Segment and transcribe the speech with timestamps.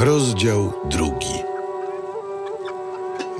[0.00, 1.34] Rozdział drugi.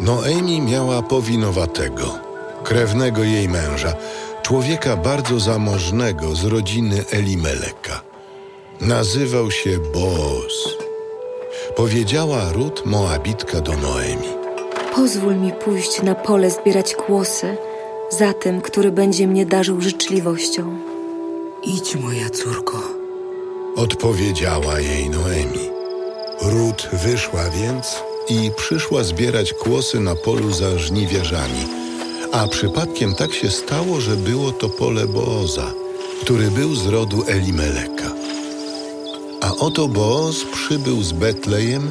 [0.00, 2.18] Noemi miała powinowatego,
[2.64, 3.94] krewnego jej męża,
[4.42, 8.00] człowieka bardzo zamożnego z rodziny Elimeleka.
[8.80, 10.52] Nazywał się Boaz.
[11.76, 14.28] Powiedziała Rut Moabitka do Noemi.
[14.94, 17.56] Pozwól mi pójść na pole zbierać kłosy
[18.10, 20.76] za tym, który będzie mnie darzył życzliwością.
[21.64, 22.82] Idź, moja córko.
[23.76, 25.79] Odpowiedziała jej Noemi.
[26.42, 27.86] Rut wyszła więc
[28.28, 31.66] i przyszła zbierać kłosy na polu za żniwiarzami.
[32.32, 35.72] A przypadkiem tak się stało, że było to pole Booza,
[36.22, 38.12] który był z rodu Elimeleka.
[39.40, 41.90] A oto Booz przybył z Betlejem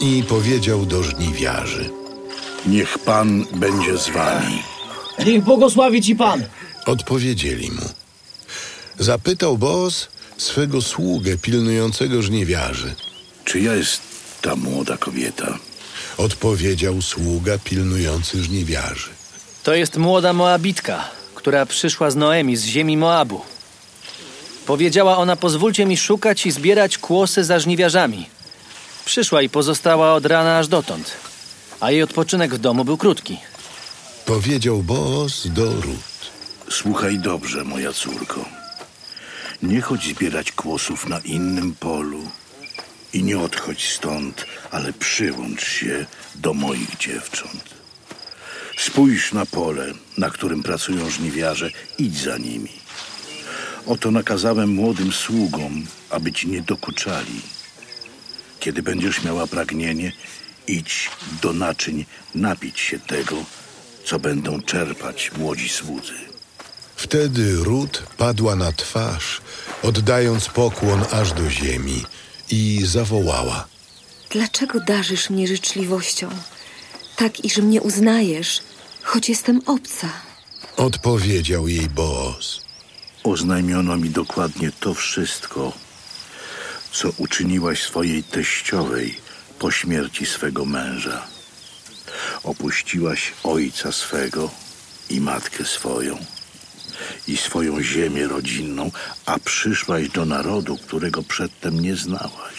[0.00, 1.90] i powiedział do żniwiarzy.
[2.66, 4.62] Niech Pan będzie z wami.
[5.26, 6.44] Niech błogosławi ci Pan.
[6.86, 7.88] Odpowiedzieli mu.
[8.98, 12.94] Zapytał Booz swego sługę pilnującego żniwiarzy.
[13.46, 14.00] Czyja jest
[14.42, 15.58] ta młoda kobieta?
[16.16, 19.10] Odpowiedział sługa pilnujący żniwiarzy.
[19.62, 23.40] To jest młoda Moabitka, która przyszła z Noemi z ziemi Moabu.
[24.66, 28.28] Powiedziała ona: Pozwólcie mi szukać i zbierać kłosy za żniwiarzami.
[29.04, 31.12] Przyszła i pozostała od rana aż dotąd,
[31.80, 33.38] a jej odpoczynek w domu był krótki.
[34.24, 36.30] Powiedział Boaz do Rut.
[36.70, 38.44] Słuchaj dobrze, moja córko.
[39.62, 42.30] Nie chodź zbierać kłosów na innym polu
[43.12, 47.64] i nie odchodź stąd, ale przyłącz się do moich dziewcząt.
[48.78, 52.72] Spójrz na pole, na którym pracują żniwiarze, idź za nimi.
[53.86, 57.40] Oto nakazałem młodym sługom, aby ci nie dokuczali.
[58.60, 60.12] Kiedy będziesz miała pragnienie,
[60.66, 61.10] idź
[61.42, 63.36] do naczyń napić się tego,
[64.04, 66.14] co będą czerpać młodzi słudzy.
[66.96, 69.40] Wtedy Rut padła na twarz,
[69.82, 72.04] oddając pokłon aż do ziemi
[72.50, 73.66] i zawołała.
[74.30, 76.28] Dlaczego darzysz mnie życzliwością?
[77.16, 78.60] Tak, iż mnie uznajesz,
[79.02, 80.08] choć jestem obca.
[80.76, 82.60] Odpowiedział jej Boaz.
[83.24, 85.72] Oznajmiono mi dokładnie to wszystko,
[86.92, 89.20] co uczyniłaś swojej teściowej
[89.58, 91.26] po śmierci swego męża.
[92.42, 94.50] Opuściłaś ojca swego
[95.10, 96.18] i matkę swoją
[97.28, 98.90] i swoją ziemię rodzinną,
[99.26, 102.56] a przyszłaś do narodu, którego przedtem nie znałaś.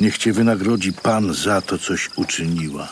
[0.00, 2.88] Niech cię wynagrodzi Pan za to, coś uczyniła.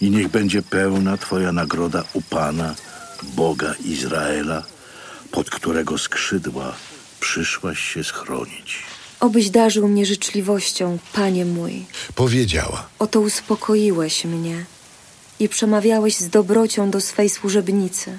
[0.00, 2.74] I niech będzie pełna Twoja nagroda u Pana,
[3.22, 4.62] Boga Izraela,
[5.30, 6.74] pod którego skrzydła
[7.20, 8.78] przyszłaś się schronić.
[9.20, 11.84] Obyś darzył mnie życzliwością, panie mój.
[12.14, 12.88] Powiedziała.
[12.98, 14.64] Oto uspokoiłeś mnie
[15.40, 18.18] i przemawiałeś z dobrocią do swej służebnicy,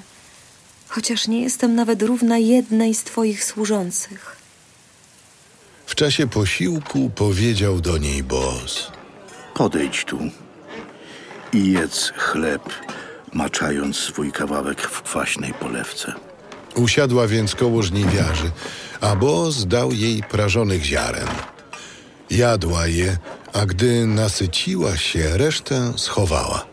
[0.94, 4.36] chociaż nie jestem nawet równa jednej z twoich służących.
[5.86, 8.92] W czasie posiłku powiedział do niej Boaz.
[9.54, 10.18] Podejdź tu
[11.52, 12.62] i jedz chleb,
[13.32, 16.12] maczając swój kawałek w kwaśnej polewce.
[16.74, 18.50] Usiadła więc koło żniwiarzy,
[19.00, 21.28] a Boaz dał jej prażonych ziaren.
[22.30, 23.16] Jadła je,
[23.52, 26.66] a gdy nasyciła się, resztę schowała.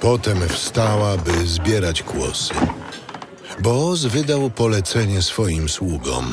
[0.00, 2.54] Potem wstała, by zbierać kłosy.
[3.62, 6.32] Boaz wydał polecenie swoim sługom.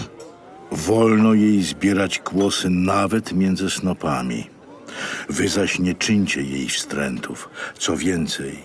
[0.71, 4.49] Wolno jej zbierać kłosy nawet między snopami.
[5.29, 7.49] Wy zaś nie czyńcie jej wstrętów.
[7.79, 8.59] Co więcej,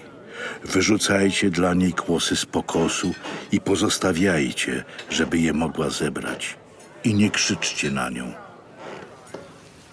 [0.65, 3.15] wyrzucajcie dla niej kłosy z pokosu
[3.53, 6.57] i pozostawiajcie, żeby je mogła zebrać.
[7.05, 8.33] I nie krzyczcie na nią.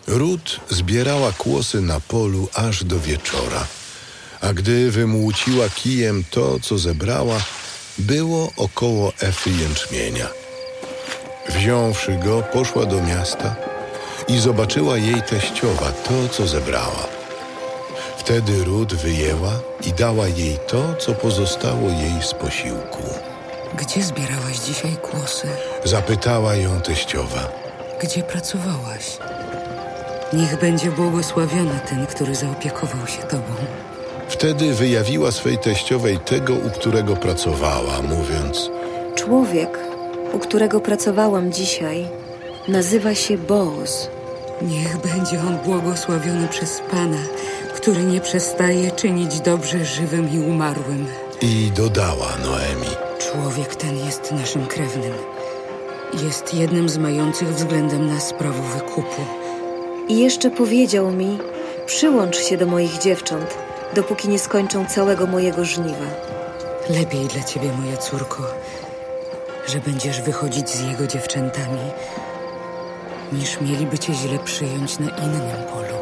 [0.08, 3.68] Rut zbierała kłosy na polu aż do wieczora,
[4.42, 7.40] a gdy wymłóciła kijem to, co zebrała,
[8.00, 10.28] było około efy jęczmienia.
[11.50, 13.56] Wziąwszy go, poszła do miasta
[14.28, 17.08] i zobaczyła jej teściowa to, co zebrała.
[18.18, 19.52] Wtedy Rut wyjęła
[19.86, 23.04] i dała jej to, co pozostało jej z posiłku.
[23.74, 25.48] Gdzie zbierałaś dzisiaj kłosy?
[25.84, 27.52] Zapytała ją teściowa.
[28.02, 29.18] Gdzie pracowałaś?
[30.34, 33.54] Niech będzie błogosławiony ten, który zaopiekował się tobą.
[34.30, 38.72] Wtedy wyjawiła swej teściowej tego, u którego pracowała, mówiąc:
[39.16, 39.80] Człowiek,
[40.34, 42.06] u którego pracowałam dzisiaj,
[42.68, 44.10] nazywa się Boaz.
[44.62, 47.18] Niech będzie on błogosławiony przez Pana,
[47.76, 51.08] który nie przestaje czynić dobrze żywym i umarłym.
[51.42, 55.14] I dodała Noemi: Człowiek ten jest naszym krewnym.
[56.24, 59.22] Jest jednym z mających względem nas prawo wykupu.
[60.08, 61.38] I jeszcze powiedział mi:
[61.86, 63.58] Przyłącz się do moich dziewcząt,
[63.96, 66.06] dopóki nie skończą całego mojego żniwa.
[66.90, 68.44] Lepiej dla ciebie, moja córko,
[69.68, 71.80] że będziesz wychodzić z jego dziewczętami,
[73.32, 75.98] niż mieliby cię źle przyjąć na innym polu.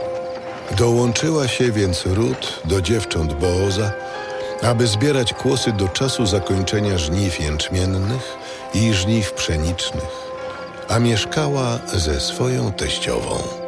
[0.78, 3.92] Dołączyła się więc Rut do dziewcząt Booza,
[4.62, 8.38] aby zbierać kłosy do czasu zakończenia żniw jęczmiennych
[8.74, 10.32] i żniw pszenicznych,
[10.88, 13.65] a mieszkała ze swoją teściową.